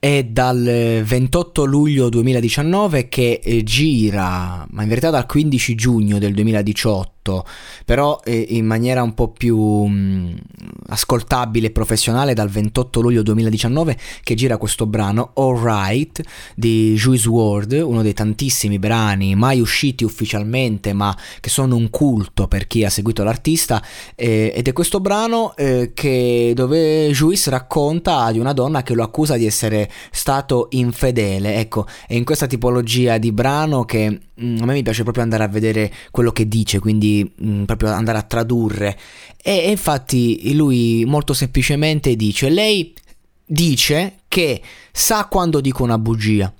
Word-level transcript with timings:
È 0.00 0.24
dal 0.24 1.02
28 1.04 1.66
luglio 1.66 2.08
2019 2.08 3.10
che 3.10 3.38
eh, 3.44 3.62
gira, 3.62 4.66
ma 4.70 4.82
in 4.82 4.88
verità 4.88 5.10
dal 5.10 5.26
15 5.26 5.74
giugno 5.74 6.18
del 6.18 6.32
2018, 6.32 7.19
però 7.84 8.20
eh, 8.24 8.46
in 8.50 8.66
maniera 8.66 9.02
un 9.02 9.14
po' 9.14 9.28
più 9.28 9.58
mh, 9.58 10.38
ascoltabile 10.88 11.68
e 11.68 11.70
professionale 11.70 12.34
dal 12.34 12.48
28 12.48 13.00
luglio 13.00 13.22
2019 13.22 13.96
che 14.22 14.34
gira 14.34 14.56
questo 14.56 14.86
brano 14.86 15.32
Alright 15.34 16.22
di 16.54 16.94
Juice 16.94 17.28
WRLD, 17.28 17.72
uno 17.84 18.02
dei 18.02 18.14
tantissimi 18.14 18.78
brani 18.78 19.34
mai 19.34 19.60
usciti 19.60 20.04
ufficialmente 20.04 20.92
ma 20.92 21.16
che 21.40 21.50
sono 21.50 21.76
un 21.76 21.90
culto 21.90 22.48
per 22.48 22.66
chi 22.66 22.84
ha 22.84 22.90
seguito 22.90 23.22
l'artista 23.22 23.82
eh, 24.14 24.52
ed 24.54 24.66
è 24.66 24.72
questo 24.72 25.00
brano 25.00 25.54
eh, 25.56 25.92
che, 25.94 26.52
dove 26.54 27.10
Juice 27.10 27.50
racconta 27.50 28.30
di 28.32 28.38
una 28.38 28.52
donna 28.52 28.82
che 28.82 28.94
lo 28.94 29.02
accusa 29.02 29.36
di 29.36 29.46
essere 29.46 29.90
stato 30.10 30.68
infedele. 30.70 31.56
Ecco, 31.56 31.86
è 32.06 32.14
in 32.14 32.24
questa 32.24 32.46
tipologia 32.46 33.18
di 33.18 33.32
brano 33.32 33.84
che 33.84 34.10
mm, 34.10 34.16
a 34.40 34.64
me 34.64 34.72
mi 34.72 34.82
piace 34.82 35.02
proprio 35.02 35.22
andare 35.22 35.44
a 35.44 35.48
vedere 35.48 35.92
quello 36.10 36.32
che 36.32 36.48
dice, 36.48 36.78
quindi 36.78 37.30
mh, 37.34 37.50
mm, 37.50 37.64
proprio 37.64 37.90
andare 37.90 38.18
a 38.18 38.22
tradurre. 38.22 38.98
E, 39.42 39.58
e 39.58 39.70
infatti 39.70 40.54
lui 40.54 41.04
molto 41.06 41.32
semplicemente 41.32 42.16
dice, 42.16 42.48
lei 42.48 42.94
dice 43.44 44.20
che 44.28 44.62
sa 44.92 45.26
quando 45.26 45.60
dico 45.60 45.82
una 45.82 45.98
bugia. 45.98 46.52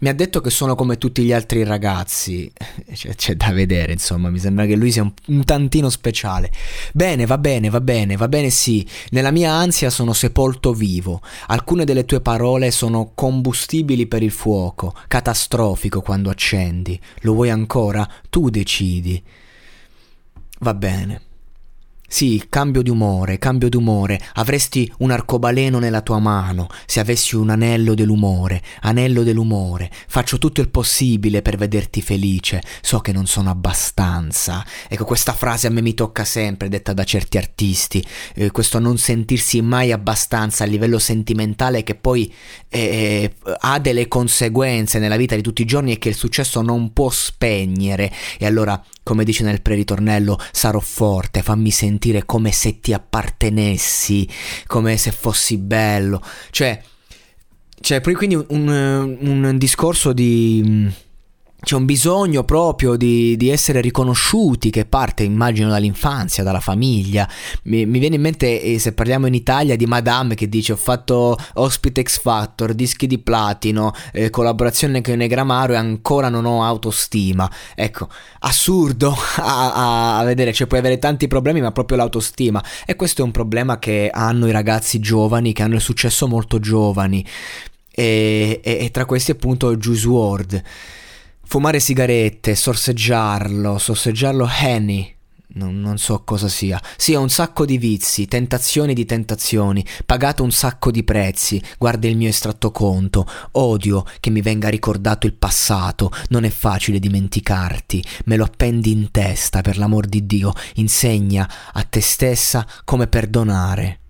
Mi 0.00 0.08
ha 0.08 0.14
detto 0.14 0.40
che 0.40 0.50
sono 0.50 0.74
come 0.74 0.98
tutti 0.98 1.22
gli 1.22 1.32
altri 1.32 1.64
ragazzi. 1.64 2.50
C'è, 2.94 3.14
c'è, 3.14 3.34
da 3.34 3.50
vedere, 3.50 3.92
insomma, 3.92 4.30
mi 4.30 4.38
sembra 4.38 4.66
che 4.66 4.76
lui 4.76 4.92
sia 4.92 5.02
un, 5.02 5.12
un, 5.26 5.44
tantino 5.44 5.90
speciale. 5.90 6.52
Bene, 6.92 7.26
va 7.26 7.38
bene, 7.38 7.68
va 7.68 7.80
bene, 7.80 8.16
va 8.16 8.28
bene, 8.28 8.50
sì. 8.50 8.86
Nella 9.10 9.30
mia 9.30 9.52
ansia 9.52 9.90
sono 9.90 10.12
sepolto 10.12 10.72
vivo. 10.72 11.20
Alcune 11.48 11.84
delle 11.84 12.04
tue 12.04 12.20
parole 12.20 12.70
sono 12.70 13.12
combustibili 13.14 14.06
per 14.06 14.22
il 14.22 14.30
fuoco, 14.30 14.94
catastrofico 15.08 16.00
quando 16.02 16.30
accendi. 16.30 16.98
Lo 17.20 17.34
vuoi 17.34 17.50
ancora? 17.50 18.08
Tu 18.30 18.50
decidi. 18.50 19.22
Va 20.60 20.74
bene. 20.74 21.33
Sì, 22.14 22.44
cambio 22.48 22.80
di 22.80 22.90
umore, 22.90 23.38
cambio 23.38 23.68
di 23.68 23.74
umore. 23.74 24.20
Avresti 24.34 24.88
un 24.98 25.10
arcobaleno 25.10 25.80
nella 25.80 26.00
tua 26.00 26.20
mano 26.20 26.68
se 26.86 27.00
avessi 27.00 27.34
un 27.34 27.50
anello 27.50 27.94
dell'umore, 27.94 28.62
anello 28.82 29.24
dell'umore. 29.24 29.90
Faccio 30.06 30.38
tutto 30.38 30.60
il 30.60 30.68
possibile 30.68 31.42
per 31.42 31.56
vederti 31.56 32.02
felice. 32.02 32.62
So 32.82 33.00
che 33.00 33.10
non 33.10 33.26
sono 33.26 33.50
abbastanza. 33.50 34.64
Ecco, 34.88 35.04
questa 35.04 35.32
frase 35.32 35.66
a 35.66 35.70
me 35.70 35.80
mi 35.80 35.92
tocca 35.92 36.24
sempre, 36.24 36.68
detta 36.68 36.92
da 36.92 37.02
certi 37.02 37.36
artisti. 37.36 38.06
Eh, 38.34 38.52
questo 38.52 38.78
non 38.78 38.96
sentirsi 38.96 39.60
mai 39.60 39.90
abbastanza 39.90 40.62
a 40.62 40.68
livello 40.68 41.00
sentimentale 41.00 41.82
che 41.82 41.96
poi 41.96 42.32
eh, 42.68 43.34
ha 43.58 43.80
delle 43.80 44.06
conseguenze 44.06 45.00
nella 45.00 45.16
vita 45.16 45.34
di 45.34 45.42
tutti 45.42 45.62
i 45.62 45.66
giorni 45.66 45.90
e 45.90 45.98
che 45.98 46.10
il 46.10 46.14
successo 46.14 46.62
non 46.62 46.92
può 46.92 47.10
spegnere. 47.10 48.12
E 48.38 48.46
allora 48.46 48.80
come 49.04 49.24
dice 49.24 49.44
nel 49.44 49.60
pre-ritornello, 49.60 50.40
sarò 50.50 50.80
forte, 50.80 51.42
fammi 51.42 51.70
sentire 51.70 52.03
come 52.26 52.52
se 52.52 52.80
ti 52.80 52.92
appartenessi, 52.92 54.28
come 54.66 54.96
se 54.96 55.10
fossi 55.10 55.58
bello. 55.58 56.22
Cioè, 56.50 56.80
cioè 57.80 58.00
quindi 58.00 58.34
un, 58.34 59.16
un 59.20 59.58
discorso 59.58 60.12
di 60.12 60.90
c'è 61.64 61.74
un 61.74 61.86
bisogno 61.86 62.44
proprio 62.44 62.94
di, 62.94 63.36
di, 63.36 63.48
essere 63.48 63.80
riconosciuti 63.80 64.70
che 64.70 64.84
parte, 64.84 65.24
immagino, 65.24 65.70
dall'infanzia, 65.70 66.44
dalla 66.44 66.60
famiglia. 66.60 67.28
Mi, 67.64 67.86
mi, 67.86 67.98
viene 67.98 68.16
in 68.16 68.20
mente, 68.20 68.62
eh, 68.62 68.78
se 68.78 68.92
parliamo 68.92 69.26
in 69.26 69.34
Italia, 69.34 69.74
di 69.74 69.86
Madame 69.86 70.34
che 70.34 70.48
dice 70.48 70.72
ho 70.72 70.76
fatto 70.76 71.36
Ospite 71.54 72.02
X 72.02 72.20
Factor, 72.20 72.74
dischi 72.74 73.06
di 73.06 73.18
platino, 73.18 73.92
eh, 74.12 74.30
collaborazione 74.30 75.00
con 75.00 75.16
Negramaro 75.16 75.72
e 75.72 75.76
ancora 75.76 76.28
non 76.28 76.44
ho 76.44 76.62
autostima. 76.62 77.50
Ecco, 77.74 78.08
assurdo 78.40 79.16
a, 79.36 80.18
a, 80.18 80.24
vedere, 80.24 80.52
cioè 80.52 80.66
puoi 80.66 80.80
avere 80.80 80.98
tanti 80.98 81.26
problemi 81.26 81.60
ma 81.60 81.72
proprio 81.72 81.96
l'autostima. 81.96 82.62
E 82.84 82.94
questo 82.94 83.22
è 83.22 83.24
un 83.24 83.32
problema 83.32 83.78
che 83.78 84.10
hanno 84.12 84.46
i 84.46 84.52
ragazzi 84.52 85.00
giovani, 85.00 85.52
che 85.52 85.62
hanno 85.62 85.76
il 85.76 85.80
successo 85.80 86.28
molto 86.28 86.60
giovani. 86.60 87.24
E, 87.90 88.60
e, 88.62 88.78
e 88.80 88.90
tra 88.90 89.06
questi 89.06 89.30
appunto 89.30 89.74
Juice 89.76 90.06
WRLD. 90.06 90.62
Fumare 91.46 91.78
sigarette, 91.78 92.54
sorseggiarlo, 92.54 93.78
sorseggiarlo 93.78 94.48
Henny. 94.48 95.14
Non, 95.56 95.78
non, 95.78 95.98
so 95.98 96.22
cosa 96.24 96.48
sia. 96.48 96.80
Sì, 96.96 97.14
ho 97.14 97.20
un 97.20 97.28
sacco 97.28 97.64
di 97.64 97.78
vizi, 97.78 98.26
tentazioni 98.26 98.92
di 98.92 99.04
tentazioni, 99.04 99.86
pagato 100.04 100.42
un 100.42 100.50
sacco 100.50 100.90
di 100.90 101.04
prezzi. 101.04 101.62
Guarda 101.78 102.08
il 102.08 102.16
mio 102.16 102.28
estratto 102.28 102.72
conto. 102.72 103.24
Odio 103.52 104.04
che 104.18 104.30
mi 104.30 104.40
venga 104.40 104.68
ricordato 104.68 105.26
il 105.26 105.34
passato. 105.34 106.10
Non 106.30 106.44
è 106.44 106.50
facile 106.50 106.98
dimenticarti. 106.98 108.04
Me 108.24 108.36
lo 108.36 108.44
appendi 108.44 108.90
in 108.90 109.12
testa, 109.12 109.60
per 109.60 109.78
l'amor 109.78 110.06
di 110.06 110.26
Dio. 110.26 110.52
Insegna 110.76 111.48
a 111.72 111.82
te 111.84 112.00
stessa 112.00 112.66
come 112.84 113.06
perdonare. 113.06 114.00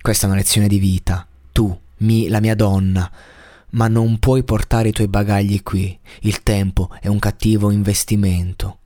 Questa 0.00 0.24
è 0.24 0.28
una 0.28 0.38
lezione 0.38 0.68
di 0.68 0.78
vita. 0.78 1.26
Tu, 1.52 1.78
mi, 1.98 2.28
la 2.28 2.40
mia 2.40 2.54
donna 2.54 3.10
ma 3.70 3.88
non 3.88 4.18
puoi 4.18 4.44
portare 4.44 4.88
i 4.88 4.92
tuoi 4.92 5.08
bagagli 5.08 5.62
qui. 5.62 5.98
Il 6.20 6.42
tempo 6.42 6.90
è 7.00 7.08
un 7.08 7.18
cattivo 7.18 7.70
investimento. 7.70 8.78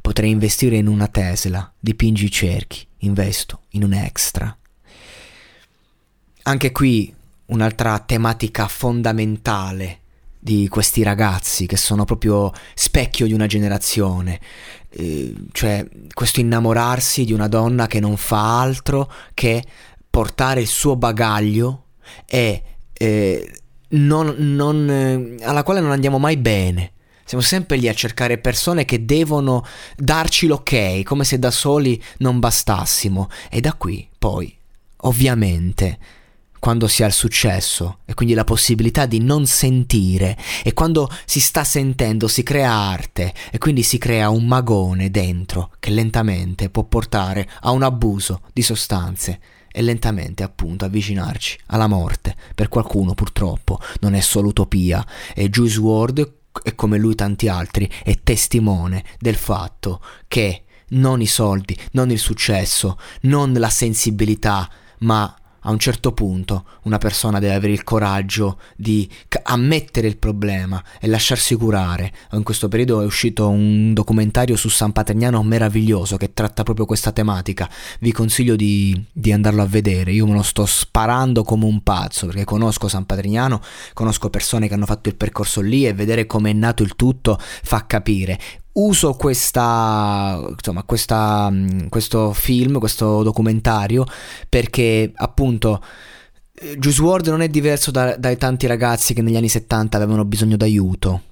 Potrei 0.00 0.30
investire 0.30 0.76
in 0.76 0.86
una 0.86 1.08
Tesla, 1.08 1.70
dipingi 1.78 2.24
i 2.24 2.30
cerchi, 2.30 2.86
investo 2.98 3.62
in 3.70 3.84
un 3.84 3.92
extra. 3.92 4.56
Anche 6.44 6.72
qui 6.72 7.14
un'altra 7.46 7.98
tematica 8.00 8.66
fondamentale 8.66 9.98
di 10.38 10.66
questi 10.66 11.04
ragazzi 11.04 11.66
che 11.66 11.76
sono 11.76 12.04
proprio 12.04 12.50
specchio 12.74 13.26
di 13.26 13.32
una 13.32 13.46
generazione, 13.46 14.40
eh, 14.90 15.32
cioè 15.52 15.86
questo 16.12 16.40
innamorarsi 16.40 17.24
di 17.24 17.32
una 17.32 17.46
donna 17.46 17.86
che 17.86 18.00
non 18.00 18.16
fa 18.16 18.60
altro 18.60 19.12
che 19.34 19.62
portare 20.10 20.60
il 20.60 20.66
suo 20.66 20.96
bagaglio 20.96 21.84
e 22.26 22.62
eh, 22.92 23.61
non, 23.92 24.34
non, 24.38 24.90
eh, 24.90 25.44
alla 25.44 25.62
quale 25.62 25.80
non 25.80 25.90
andiamo 25.90 26.18
mai 26.18 26.36
bene. 26.36 26.92
Siamo 27.24 27.42
sempre 27.42 27.76
lì 27.76 27.88
a 27.88 27.94
cercare 27.94 28.38
persone 28.38 28.84
che 28.84 29.04
devono 29.04 29.64
darci 29.96 30.46
l'ok, 30.46 31.02
come 31.02 31.24
se 31.24 31.38
da 31.38 31.50
soli 31.50 32.02
non 32.18 32.38
bastassimo. 32.38 33.30
E 33.48 33.60
da 33.60 33.72
qui, 33.74 34.06
poi, 34.18 34.54
ovviamente, 35.02 35.98
quando 36.62 36.86
si 36.86 37.02
ha 37.02 37.06
il 37.06 37.12
successo 37.12 37.98
e 38.04 38.14
quindi 38.14 38.34
la 38.34 38.44
possibilità 38.44 39.04
di 39.06 39.18
non 39.18 39.46
sentire 39.46 40.38
e 40.62 40.72
quando 40.74 41.10
si 41.24 41.40
sta 41.40 41.64
sentendo 41.64 42.28
si 42.28 42.44
crea 42.44 42.70
arte 42.70 43.34
e 43.50 43.58
quindi 43.58 43.82
si 43.82 43.98
crea 43.98 44.28
un 44.28 44.46
magone 44.46 45.10
dentro 45.10 45.72
che 45.80 45.90
lentamente 45.90 46.70
può 46.70 46.84
portare 46.84 47.50
a 47.62 47.72
un 47.72 47.82
abuso 47.82 48.42
di 48.52 48.62
sostanze 48.62 49.40
e 49.72 49.82
lentamente 49.82 50.44
appunto 50.44 50.84
avvicinarci 50.84 51.58
alla 51.66 51.88
morte. 51.88 52.36
Per 52.54 52.68
qualcuno 52.68 53.14
purtroppo 53.14 53.80
non 53.98 54.14
è 54.14 54.20
solo 54.20 54.46
utopia 54.46 55.04
e 55.34 55.50
Juice 55.50 55.80
WRLD 55.80 56.32
e 56.62 56.76
come 56.76 56.96
lui 56.96 57.16
tanti 57.16 57.48
altri 57.48 57.90
è 58.04 58.20
testimone 58.22 59.02
del 59.18 59.34
fatto 59.34 60.00
che 60.28 60.62
non 60.90 61.20
i 61.20 61.26
soldi, 61.26 61.76
non 61.90 62.12
il 62.12 62.20
successo, 62.20 63.00
non 63.22 63.52
la 63.52 63.68
sensibilità, 63.68 64.70
ma 64.98 65.34
a 65.62 65.70
un 65.70 65.78
certo 65.78 66.12
punto 66.12 66.64
una 66.82 66.98
persona 66.98 67.38
deve 67.38 67.54
avere 67.54 67.72
il 67.72 67.84
coraggio 67.84 68.58
di 68.76 69.08
ammettere 69.44 70.06
il 70.06 70.16
problema 70.16 70.82
e 71.00 71.06
lasciarsi 71.06 71.54
curare. 71.54 72.12
In 72.32 72.42
questo 72.42 72.68
periodo 72.68 73.00
è 73.02 73.04
uscito 73.04 73.48
un 73.48 73.92
documentario 73.92 74.56
su 74.56 74.68
San 74.68 74.92
Patrignano 74.92 75.42
meraviglioso 75.42 76.16
che 76.16 76.32
tratta 76.32 76.62
proprio 76.62 76.86
questa 76.86 77.12
tematica. 77.12 77.68
Vi 78.00 78.12
consiglio 78.12 78.56
di, 78.56 79.04
di 79.12 79.32
andarlo 79.32 79.62
a 79.62 79.66
vedere. 79.66 80.12
Io 80.12 80.26
me 80.26 80.34
lo 80.34 80.42
sto 80.42 80.66
sparando 80.66 81.42
come 81.42 81.64
un 81.64 81.82
pazzo 81.82 82.26
perché 82.26 82.44
conosco 82.44 82.88
San 82.88 83.06
Patrignano, 83.06 83.60
conosco 83.92 84.30
persone 84.30 84.68
che 84.68 84.74
hanno 84.74 84.86
fatto 84.86 85.08
il 85.08 85.16
percorso 85.16 85.60
lì 85.60 85.86
e 85.86 85.94
vedere 85.94 86.26
come 86.26 86.50
è 86.50 86.54
nato 86.54 86.82
il 86.82 86.96
tutto 86.96 87.38
fa 87.38 87.86
capire 87.86 88.38
uso 88.74 89.14
questa, 89.14 90.42
insomma, 90.48 90.82
questa, 90.84 91.50
mm, 91.50 91.88
questo 91.88 92.32
film, 92.32 92.78
questo 92.78 93.22
documentario, 93.22 94.04
perché 94.48 95.12
appunto 95.14 95.82
eh, 96.54 96.78
Juice 96.78 97.02
WRLD 97.02 97.28
non 97.28 97.42
è 97.42 97.48
diverso 97.48 97.90
da, 97.90 98.16
dai 98.16 98.36
tanti 98.36 98.66
ragazzi 98.66 99.14
che 99.14 99.22
negli 99.22 99.36
anni 99.36 99.48
70 99.48 99.96
avevano 99.96 100.24
bisogno 100.24 100.56
d'aiuto. 100.56 101.22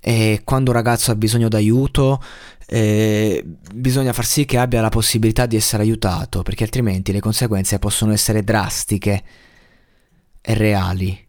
E 0.00 0.42
quando 0.44 0.70
un 0.70 0.76
ragazzo 0.76 1.10
ha 1.10 1.16
bisogno 1.16 1.48
d'aiuto, 1.48 2.22
eh, 2.66 3.42
bisogna 3.72 4.12
far 4.12 4.26
sì 4.26 4.44
che 4.44 4.58
abbia 4.58 4.82
la 4.82 4.90
possibilità 4.90 5.46
di 5.46 5.56
essere 5.56 5.82
aiutato, 5.82 6.42
perché 6.42 6.64
altrimenti 6.64 7.12
le 7.12 7.20
conseguenze 7.20 7.78
possono 7.78 8.12
essere 8.12 8.44
drastiche 8.44 9.22
e 10.42 10.54
reali 10.54 11.24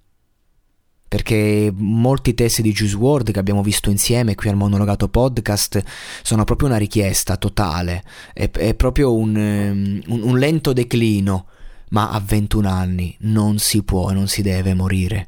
perché 1.15 1.71
molti 1.73 2.33
testi 2.33 2.61
di 2.61 2.73
Juice 2.73 2.97
WRLD 2.97 3.31
che 3.31 3.39
abbiamo 3.39 3.63
visto 3.63 3.89
insieme 3.89 4.35
qui 4.35 4.49
al 4.49 4.57
monologato 4.57 5.07
podcast 5.07 5.81
sono 6.21 6.43
proprio 6.43 6.67
una 6.67 6.75
richiesta 6.75 7.37
totale, 7.37 8.03
è, 8.33 8.51
è 8.51 8.73
proprio 8.73 9.15
un, 9.15 9.33
um, 9.33 10.01
un, 10.13 10.23
un 10.23 10.37
lento 10.37 10.73
declino, 10.73 11.45
ma 11.91 12.09
a 12.09 12.19
21 12.19 12.67
anni 12.67 13.15
non 13.21 13.59
si 13.59 13.81
può 13.83 14.11
non 14.11 14.27
si 14.27 14.41
deve 14.41 14.73
morire. 14.73 15.27